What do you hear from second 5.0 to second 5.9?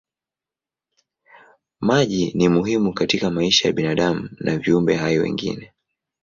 wengine.